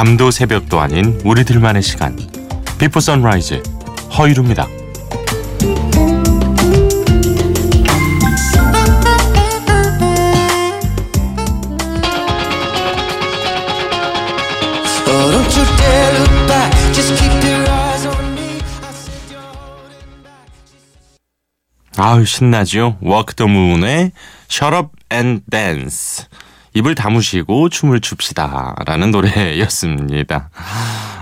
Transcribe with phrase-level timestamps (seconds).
[0.00, 2.16] 밤도 새벽도 아닌 우리들만의 시간.
[2.78, 3.62] 비포 선라이즈
[4.16, 4.66] 허이루입니다.
[15.06, 15.50] Oh.
[21.98, 22.96] 아유 신나죠.
[23.02, 24.12] Walk the Moon의
[24.48, 26.24] Shut Up and Dance.
[26.74, 30.50] 입을 다무시고 춤을 춥시다라는 노래였습니다.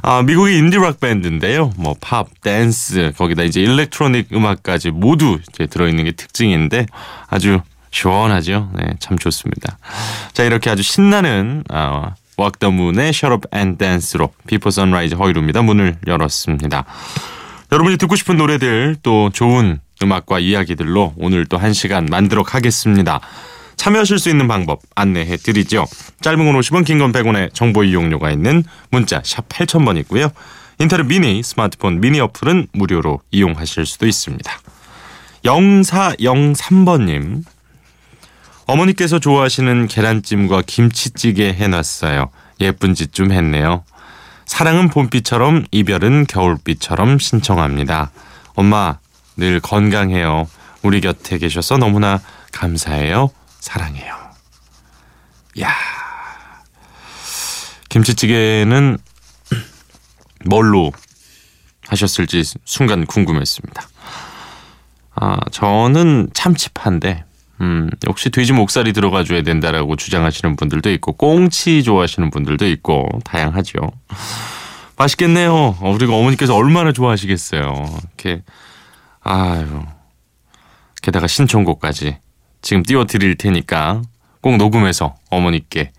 [0.02, 1.73] 아, 미국의 인디락 밴드인데요.
[1.77, 6.87] 뭐 팝, 댄스, 거기다 이제 electronic 음악까지 모두 이제 들어있는 게 특징인데
[7.29, 8.71] 아주 시원하죠.
[8.74, 9.79] 네, 참 좋습니다.
[10.32, 11.65] 자, 이렇게 아주 신나는
[12.62, 15.62] Moon의 Shut Up and Dance로 비포 선라이즈 허일후입니다.
[15.62, 16.85] 문을 열었습니다.
[17.73, 23.21] 여러분이 듣고 싶은 노래들 또 좋은 음악과 이야기들로 오늘 또 한 시간 만들어 가겠습니다.
[23.79, 25.87] 참여하실 수 있는 방법 안내해 드리죠.
[26.21, 30.29] 짧은 건 50원, 긴 건 100원의 정보 이용료가 있는 문자 샵 8000번 있고요.
[30.80, 34.52] 인터넷 미니, 스마트폰 미니 어플은 무료로 이용하실 수도 있습니다.
[35.45, 37.43] 0403번님
[38.66, 42.30] 어머니께서 좋아하시는 계란찜과 김치찌개 해놨어요.
[42.60, 43.84] 예쁜 짓 좀 했네요.
[44.45, 48.10] 사랑은 봄비처럼 이별은 겨울비처럼 신청합니다.
[48.54, 48.99] 엄마
[49.37, 50.49] 늘 건강해요.
[50.82, 52.21] 우리 곁에 계셔서 너무나
[52.52, 53.30] 감사해요.
[53.60, 54.16] 사랑해요.
[55.60, 55.74] 야
[57.88, 58.98] 김치찌개는
[60.46, 60.92] 뭘로
[61.88, 63.82] 하셨을지 순간 궁금했습니다.
[65.16, 67.25] 아 저는 참치파인데
[67.60, 73.78] 음, 역시 돼지 목살이 들어가줘야 된다라고 주장하시는 분들도 있고 꽁치 좋아하시는 분들도 있고 다양하죠.
[74.97, 75.77] 맛있겠네요.
[75.81, 77.84] 어, 그리고 어머니께서 얼마나 좋아하시겠어요.
[78.03, 78.43] 이렇게
[79.21, 79.83] 아유
[81.03, 82.19] 게다가 신청곡까지
[82.63, 84.03] 지금 띄워드릴 테니까
[84.41, 85.91] 꼭 녹음해서 어머니께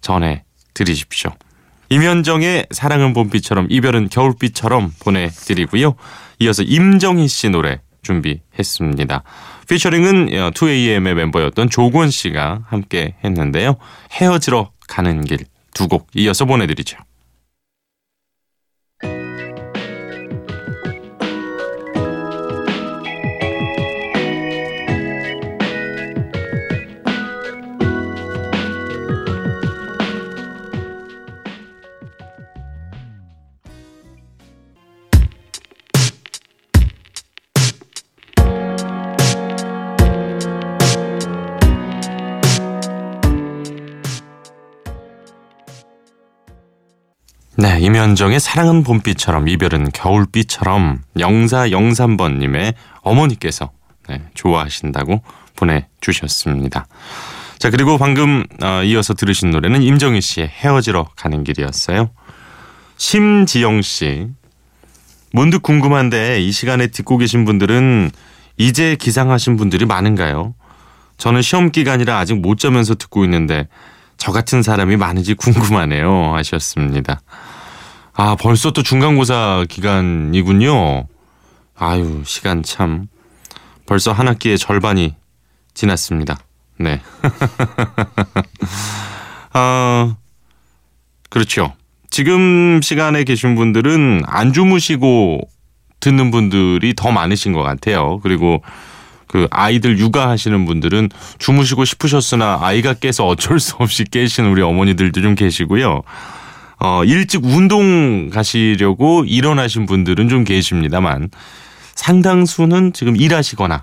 [0.00, 0.44] 전해
[0.74, 1.30] 드리십시오.
[1.90, 5.94] 임현정의 사랑은 봄비처럼 이별은 겨울비처럼 보내드리고요.
[6.40, 9.22] 이어서 임정희 씨 노래 준비했습니다.
[9.68, 13.76] 피처링은 2AM의 멤버였던 조건 씨가 함께 했는데요.
[14.12, 15.38] 헤어지러 가는 길
[15.74, 16.96] 두 곡 이어서 보내드리죠.
[47.74, 53.72] 네, 임현정의 사랑은 봄비처럼 이별은 겨울비처럼 영사 영삼번님의 어머니께서
[54.08, 55.22] 네, 좋아하신다고
[55.56, 56.86] 보내주셨습니다.
[57.58, 62.10] 자 그리고 방금 어, 이어서 들으신 노래는 임정희 씨의 헤어지러 가는 길이었어요.
[62.96, 64.28] 심지영 씨
[65.32, 68.12] 문득 궁금한데 이 시간에 듣고 계신 분들은
[68.56, 70.54] 이제 기상하신 분들이 많은가요?
[71.16, 73.66] 저는 시험 기간이라 아직 못 자면서 듣고 있는데
[74.16, 77.20] 저 같은 사람이 많은지 궁금하네요 하셨습니다.
[78.16, 81.06] 아 벌써 또 중간고사 기간이군요.
[81.76, 83.08] 아유 시간 참
[83.86, 85.14] 벌써 한 학기의 절반이
[85.74, 86.38] 지났습니다.
[86.78, 87.00] 네.
[89.52, 90.16] 아
[91.28, 91.72] 그렇죠.
[92.08, 95.40] 지금 시간에 계신 분들은 안 주무시고
[95.98, 98.20] 듣는 분들이 더 많으신 것 같아요.
[98.22, 98.62] 그리고
[99.26, 101.08] 그 아이들 육아하시는 분들은
[101.38, 106.02] 주무시고 싶으셨으나 아이가 깨서 어쩔 수 없이 깨신 우리 어머니들도 좀 계시고요.
[106.84, 111.30] 어, 일찍 운동 가시려고 일어나신 분들은 좀 계십니다만
[111.94, 113.82] 상당수는 지금 일하시거나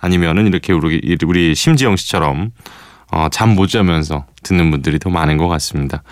[0.00, 2.52] 아니면은 이렇게 우리, 우리 심지영 씨처럼
[3.12, 6.02] 어, 잠 못 자면서 듣는 분들이 더 많은 것 같습니다.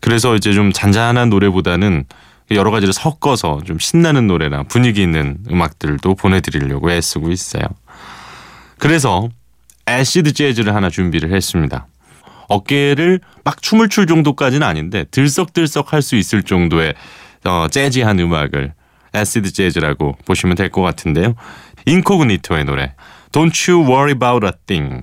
[0.00, 2.04] 그래서 이제 좀 잔잔한 노래보다는
[2.52, 7.64] 여러 가지를 섞어서 좀 신나는 노래나 분위기 있는 음악들도 보내드리려고 애쓰고 있어요.
[8.78, 9.28] 그래서
[9.88, 11.86] 애시드 재즈를 하나 준비를 했습니다.
[12.48, 16.94] 어깨를 막 춤을 출 정도까지는 아닌데 들썩들썩 할 수 있을 정도의
[17.44, 18.74] 어, 재즈한 음악을
[19.14, 21.34] 애시드 재즈라고 보시면 될 것 같은데요.
[21.86, 22.94] 인코그니토의 노래
[23.32, 25.02] Don't You Worry About a Thing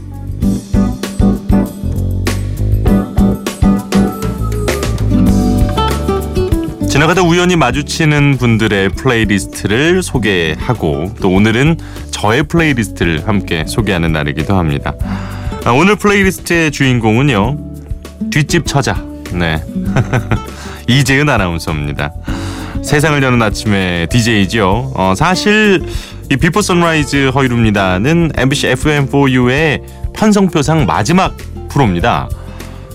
[7.01, 11.77] 지나가다 우연히 마주치는 분들의 플레이리스트를 소개하고 또 오늘은
[12.11, 14.93] 저의 플레이리스트를 함께 소개하는 날이기도 합니다.
[15.65, 17.57] 아, 오늘 플레이리스트의 주인공은요.
[18.29, 19.03] 뒷집 처자.
[19.33, 19.63] 네.
[20.87, 22.13] 이재은 아나운서입니다.
[22.83, 24.91] 세상을 여는 아침의 DJ죠.
[24.93, 25.83] 어, 사실
[26.29, 29.81] 이 Before Sunrise 허일후입니다는 MBC FM4U의
[30.13, 31.35] 편성표상 마지막
[31.69, 32.29] 프로입니다.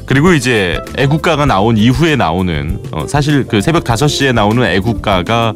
[0.06, 5.52] 그리고 이제 애국가가 나온 이후에 나오는 어, 사실 그 새벽 5시에 나오는 애국가가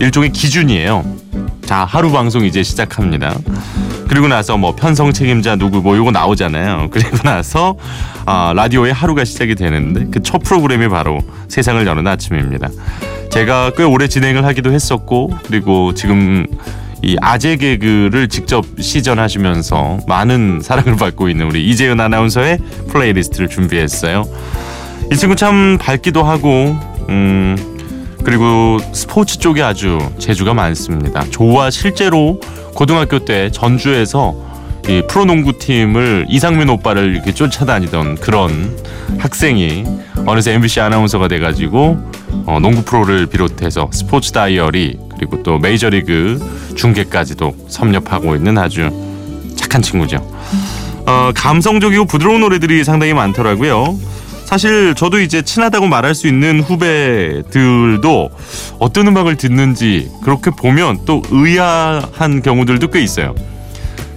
[0.00, 1.04] 일종의 기준이에요.
[1.66, 3.36] 자, 하루 방송 이제 시작합니다.
[4.08, 6.88] 그리고 나서 뭐 편성 책임자 누구 뭐 요거 나오잖아요.
[6.92, 7.76] 그리고 나서
[8.26, 12.68] 아, 라디오의 하루가 시작이 되는데 그 첫 프로그램이 바로 세상을 여는 아침입니다.
[13.30, 16.46] 제가 꽤 오래 진행을 하기도 했었고 그리고 지금
[17.02, 22.58] 이 아재 개그를 직접 시전하시면서 많은 사랑을 받고 있는 우리 이재은 아나운서의
[22.88, 24.24] 플레이리스트를 준비했어요.
[25.10, 26.76] 이 친구 참 밝기도 하고
[27.08, 27.56] 음
[28.22, 31.24] 그리고 스포츠 쪽에 아주 재주가 많습니다.
[31.30, 32.38] 조와 실제로
[32.74, 34.49] 고등학교 때 전주에서
[34.90, 38.76] 이 프로농구 팀을 이상민 오빠를 이렇게 쫓아다니던 그런
[39.18, 39.84] 학생이
[40.26, 41.96] 어느새 MBC 아나운서가 돼가지고
[42.46, 48.90] 어, 농구 프로를 비롯해서 스포츠 다이어리 그리고 또 메이저리그 중계까지도 섭렵하고 있는 아주
[49.54, 50.28] 착한 친구죠.
[51.06, 53.96] 어, 감성적이고 부드러운 노래들이 상당히 많더라고요.
[54.44, 58.30] 사실 저도 이제 친하다고 말할 수 있는 후배들도
[58.80, 63.36] 어떤 음악을 듣는지 그렇게 보면 또 의아한 경우들도 꽤 있어요.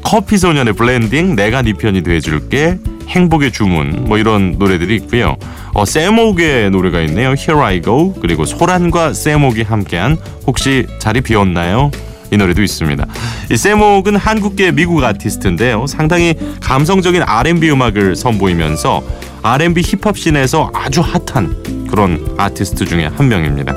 [0.04, 2.78] 커피 소년의 블렌딩, 내가 네 편이 돼줄게,
[3.08, 5.38] 행복의 주문 뭐 이런 노래들이 있고요.
[5.74, 7.30] 어, 샘 옥의 노래가 있네요.
[7.30, 10.18] Here I Go 그리고 소란과 샘 옥이 함께한
[10.48, 11.92] 혹시 자리 비었나요?
[12.32, 13.06] 이 노래도 있습니다.
[13.52, 15.86] 이 샘 옥은 한국계 미국 아티스트인데요.
[15.88, 19.04] 상당히 감성적인 R&B 음악을 선보이면서
[19.44, 23.76] R&B 힙합 scene에서 아주 핫한 그런 아티스트 중에 한 명입니다.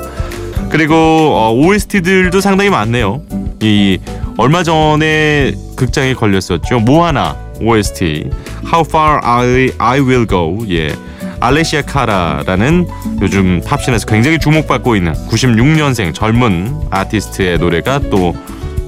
[0.69, 3.21] 그리고 어, OST들도 상당히 많네요.
[3.61, 3.99] 이
[4.37, 6.81] 얼마 전에 극장에 걸렸었죠.
[6.81, 8.29] 모아나 OST
[8.65, 10.93] How Far I, I Will Go 예
[11.39, 12.87] 알레시아 카라라는
[13.21, 18.35] 요즘 팝 scene에서 굉장히 주목받고 있는 96년생 젊은 아티스트의 노래가 또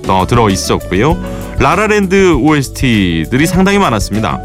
[0.08, 1.18] 어, 들어 있었고요.
[1.60, 4.42] 라라랜드 OST들이 상당히 많았습니다.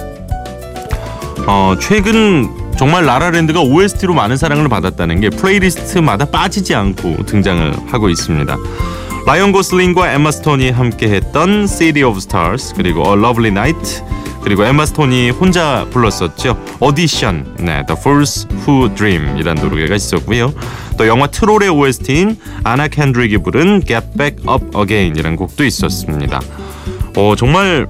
[1.46, 8.56] 어, 최근 정말 라라랜드가 OST로 많은 사랑을 받았다는 게 플레이리스트마다 빠지지 않고 등장을 하고 있습니다.
[9.26, 14.02] 라이언 고슬링과 엠마 스톤이 함께했던 City of Stars 그리고 A Lovely Night
[14.42, 16.62] 그리고 엠마 스톤이 혼자 불렀었죠.
[16.78, 20.52] Audition, 네, The Fools Who Dream 이란 노래가 있었고요.
[20.98, 26.42] 또 영화 트롤의 OST인 아나 캔드릭이 부른 Get Back Up Again 이란 곡도 있었습니다.
[27.16, 27.88] 어, 정말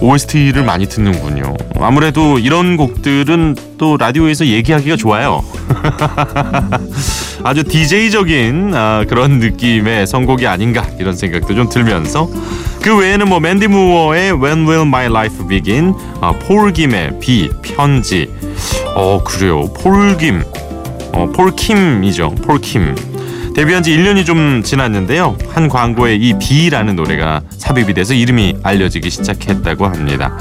[0.00, 1.54] OST를 많이 듣는군요.
[1.80, 5.44] 아무래도 이런 곡들은 또 라디오에서 얘기하기가 좋아요.
[7.42, 12.28] 아주 DJ적인 아, 그런 느낌의 선곡이 아닌가 이런 생각도 좀 들면서
[12.82, 18.30] 그 외에는 뭐 맨디 무어의 When Will My Life Begin, 아, 폴 김의 비, 편지.
[18.94, 19.72] 어 그래요.
[19.74, 20.42] 폴킴,
[21.12, 22.34] 어, 폴킴이죠.
[22.46, 23.13] 폴킴.
[23.54, 25.36] 데뷔한 지 1년이 좀 지났는데요.
[25.50, 30.36] 한 광고에 이 비라는 노래가 삽입이 돼서 이름이 알려지기 시작했다고 합니다.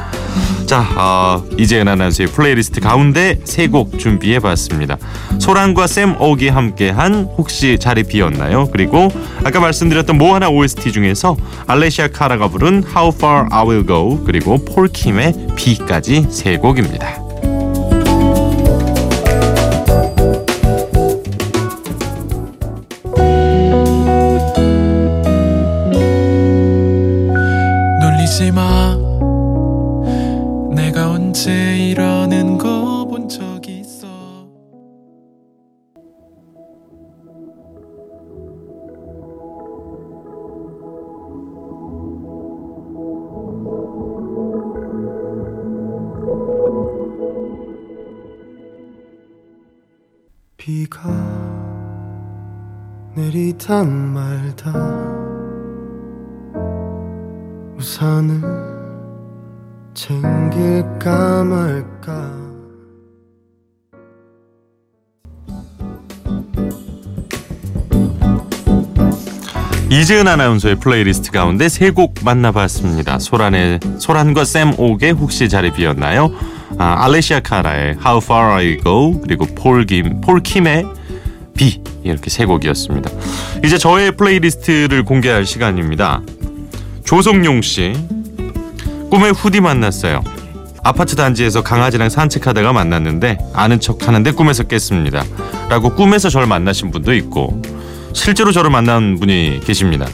[0.66, 4.98] 자, 어, 이재은 아나운서의 플레이리스트 가운데 세 곡 준비해봤습니다.
[5.40, 8.70] 소란과 샘 옥이 함께한 혹시 자리 비었나요?
[8.72, 9.10] 그리고
[9.44, 15.50] 아까 말씀드렸던 모아나 OST 중에서 알레시아 카라가 부른 How Far I Will Go 그리고 폴킴의
[15.56, 17.33] 비까지 세 곡입니다.
[50.64, 51.10] 비가
[53.18, 54.72] 내리다 말다
[57.78, 58.42] 우산을
[59.94, 62.32] 챙길까 말까
[69.90, 73.20] 이재은 아나운서의 플레이리스트 가운데 세 곡 만나봤습니다.
[73.20, 76.32] 소란의 소란과 샘 옥의 혹시 자리 비었나요?
[76.78, 80.86] 아, 알레시아 카라의 How Far I Go 그리고 폴킴, 폴킴의
[81.56, 83.10] 비 이렇게 세 곡이었습니다.
[83.64, 86.22] 이제 저의 플레이리스트를 공개할 시간입니다.
[87.06, 87.94] 조성용 씨
[89.10, 90.24] 꿈에 후디 만났어요.
[90.84, 95.24] 아파트 단지에서 강아지랑 산책하다가 만났는데 아는 척 하는데 꿈에서 깼습니다.
[95.70, 97.62] 라고 꿈에서 저를 만나신 분도 있고
[98.14, 100.08] 실제로 저를 만난 분이 계십니다.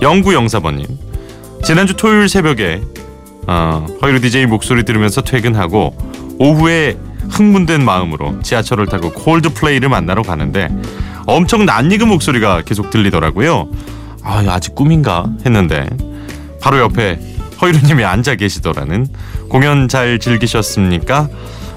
[0.00, 0.86] 영구 영사번님
[1.64, 2.80] 지난주 토요일 새벽에
[3.48, 5.96] 어, 허일후 DJ 목소리 들으면서 퇴근하고
[6.38, 6.98] 오후에
[7.30, 10.68] 흥분된 마음으로 지하철을 타고 콜드플레이를 만나러 가는데
[11.26, 13.68] 엄청 낯익은 목소리가 계속 들리더라고요.
[14.22, 15.88] 아 아직 꿈인가 했는데
[16.60, 17.18] 바로 옆에
[17.60, 19.06] 허일후님이 앉아 계시더라는
[19.48, 21.28] 공연 잘 즐기셨습니까?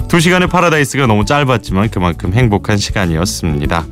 [0.10, 3.86] 두 시간의 파라다이스가 너무 짧았지만 그만큼 행복한 시간이었습니다.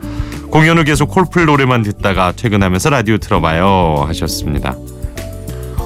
[0.52, 4.76] 공연 후 계속 콜플 노래만 듣다가 퇴근하면서 라디오 틀어봐요 하셨습니다.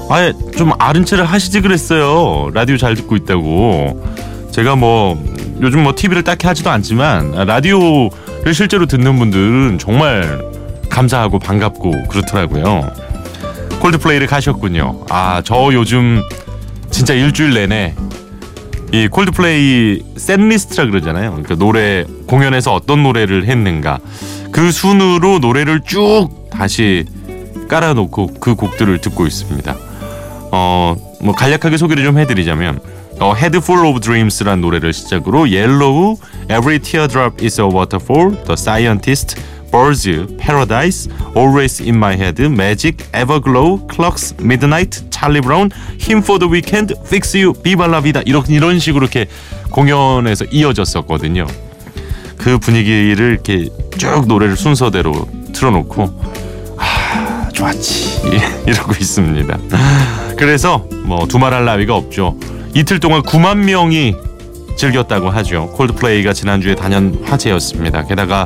[0.09, 2.49] 아예 좀 아른 체를 하시지 그랬어요.
[2.53, 4.03] 라디오 잘 듣고 있다고.
[4.51, 5.21] 제가 뭐
[5.61, 10.39] 요즘 뭐 TV를 딱히 하지도 않지만 라디오를 실제로 듣는 분들은 정말
[10.89, 12.91] 감사하고 반갑고 그렇더라고요.
[13.79, 15.05] 콜드플레이를 가셨군요.
[15.09, 16.21] 아, 저 요즘
[16.91, 17.95] 진짜 일주일 내내
[18.91, 21.31] 이 콜드플레이 셋 리스트라 그러잖아요.
[21.31, 23.99] 그러니까 노래 공연에서 어떤 노래를 했는가
[24.51, 27.05] 그 순으로 노래를 쭉 다시
[27.67, 29.75] 깔아놓고 그 곡들을 듣고 있습니다.
[30.55, 32.79] 어, 뭐 간략하게 소개를 좀 해드리자면
[33.19, 39.41] 어, Head Full of Dreams라는 노래를 시작으로 Yellow, Every Teardrop is a Waterfall, The Scientist,
[39.71, 40.07] Birds,
[40.37, 46.93] Paradise, Always in My Head, Magic, Everglow, Clocks, Midnight, Charlie Brown, Him for the Weekend,
[47.03, 49.25] Fix You, Viva la Vida 이런 이런 식으로 이렇게
[49.71, 51.47] 공연에서 이어졌었거든요.
[52.37, 58.21] 그 분위기를 이렇게 쭉 노래를 순서대로 틀어놓고 아 좋았지
[58.67, 60.22] 이러고 있습니다.
[60.43, 62.35] 그래서 뭐 두말할 나위가 없죠.
[62.73, 64.13] 이틀 동안 9만 명이
[64.75, 65.67] 즐겼다고 하죠.
[65.67, 68.03] 콜드플레이가 지난주에 단연 화제였습니다.
[68.03, 68.45] 게다가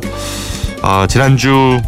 [0.84, 1.82] 어, 지난주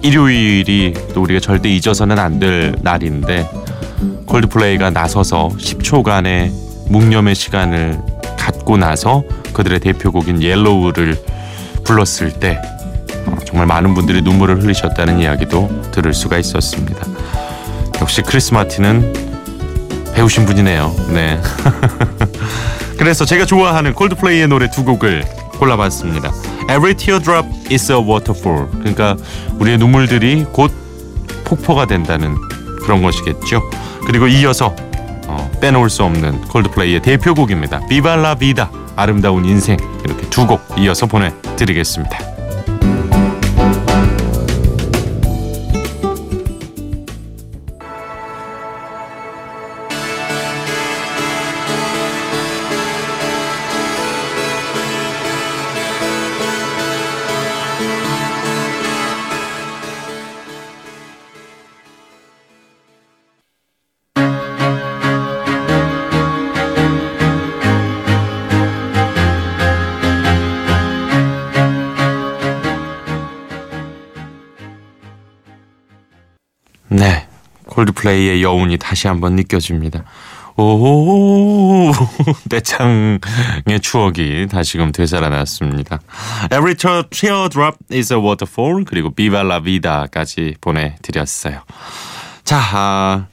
[0.00, 3.50] 일요일이 또 우리가 절대 잊어서는 안 될 날인데
[4.26, 6.52] 콜드플레이가 나서서 10초간의
[6.88, 7.98] 묵념의 시간을
[8.38, 11.18] 갖고 나서 그들의 대표곡인 Yellow를
[11.82, 12.62] 불렀을 때
[13.26, 17.15] 어, 정말 많은 분들이 눈물을 흘리셨다는 이야기도 들을 수가 있었습니다.
[18.00, 19.12] 역시 크리스 마틴은
[20.14, 20.94] 배우신 분이네요.
[21.10, 21.40] 네.
[22.98, 25.24] 그래서 제가 좋아하는 콜드플레이의 노래 두 곡을
[25.58, 26.30] 골라봤습니다.
[26.70, 28.68] Every teardrop is a waterfall.
[28.78, 29.16] 그러니까
[29.58, 30.72] 우리의 눈물들이 곧
[31.44, 32.36] 폭포가 된다는
[32.82, 33.62] 그런 것이겠죠.
[34.06, 34.74] 그리고 이어서
[35.28, 37.80] 어, 빼놓을 수 없는 콜드플레이의 대표곡입니다.
[37.88, 42.35] 비발라 비다 아름다운 인생 이렇게 두 곡 이어서 보내드리겠습니다.
[77.68, 80.04] 콜드플레이의 여운이 다시 한번 느껴집니다.
[80.58, 81.92] 오,
[82.48, 83.20] 떼창의
[83.82, 86.00] 추억이 다시금 되살아났습니다.
[86.46, 86.74] Every
[87.10, 91.62] teardrop is a waterfall 그리고 Viva la Vida까지 보내드렸어요.
[92.44, 93.26] 자, 아,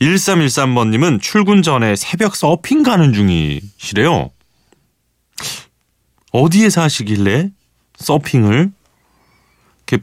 [0.00, 4.30] 1313번님은 출근 전에 새벽 서핑 가는 중이시래요.
[6.32, 7.50] 어디에 사시길래
[7.98, 8.72] 서핑을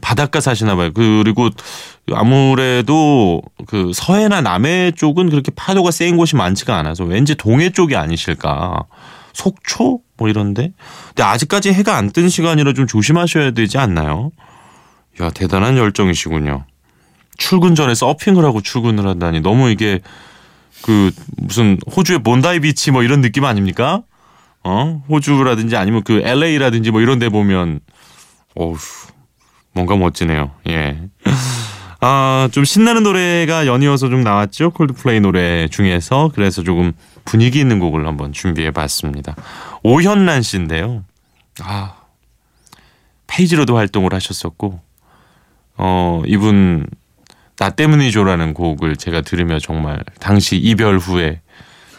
[0.00, 0.92] 바닷가 사시나 봐요.
[0.94, 1.50] 그리고
[2.14, 8.84] 아무래도 그 서해나 남해 쪽은 그렇게 파도가 센 곳이 많지가 않아서 왠지 동해 쪽이 아니실까.
[9.32, 10.72] 속초 뭐 이런데.
[11.08, 14.30] 근데 아직까지 해가 안 뜬 시간이라 좀 조심하셔야 되지 않나요?
[15.20, 16.64] 야 대단한 열정이시군요.
[17.36, 20.00] 출근 전에 서핑을 하고 출근을 한다니 너무 이게
[20.82, 24.02] 그 무슨 호주의 본다이 비치 뭐 이런 느낌 아닙니까?
[24.64, 27.80] 어 호주라든지 아니면 그 LA라든지 뭐 이런 데 보면
[28.56, 28.76] 어우
[29.72, 30.50] 뭔가 멋지네요.
[30.68, 30.98] 예.
[32.00, 34.70] 아, 좀 신나는 노래가 연이어서 좀 나왔죠.
[34.70, 36.30] 콜드플레이 노래 중에서.
[36.34, 36.92] 그래서 조금
[37.24, 39.34] 분위기 있는 곡을 한번 준비해 봤습니다.
[39.82, 41.04] 오현란 씨인데요.
[41.62, 41.94] 아,
[43.26, 44.80] 페이지로도 활동을 하셨었고,
[45.76, 46.86] 어, 이분,
[47.56, 51.40] 나 때문이죠라는 곡을 제가 들으며 정말 당시 이별 후에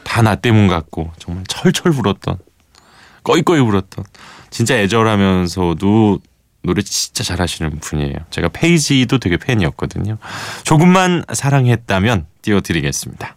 [0.05, 2.37] 다 나 때문 같고 정말 철철 울었던,
[3.23, 4.05] 꺼이꺼이 울었던,
[4.49, 6.19] 진짜 애절하면서도
[6.61, 8.15] 노래 진짜 잘하시는 분이에요.
[8.29, 10.17] 제가 페이지도 되게 팬이었거든요.
[10.63, 13.35] 조금만 사랑했다면 띄워드리겠습니다.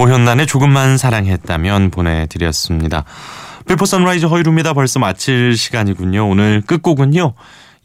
[0.00, 3.04] 오현란의 조금만 사랑했다면 보내드렸습니다.
[3.68, 4.72] Before Sunrise 허일후입니다.
[4.72, 6.26] 벌써 마칠 시간이군요.
[6.26, 7.34] 오늘 끝곡은요.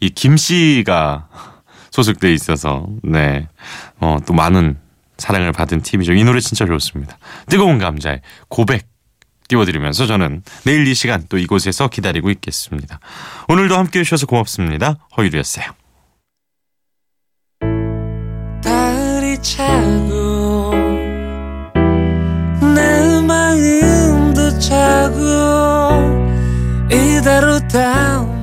[0.00, 1.28] 이 김C가
[1.90, 3.48] 소속돼 있어서 네.
[4.00, 4.78] 어, 또 많은
[5.18, 6.14] 사랑을 받은 팀이죠.
[6.14, 7.18] 이 노래 진짜 좋습니다.
[7.50, 8.86] 뜨거운 감자의 고백
[9.48, 12.98] 띄워드리면서 저는 내일 이 시간 또 이곳에서 기다리고 있겠습니다.
[13.48, 14.96] 오늘도 함께 해 주셔서 고맙습니다.
[15.18, 15.66] 허일후였어요.
[24.58, 25.20] 차고
[26.90, 28.35] 이대로 다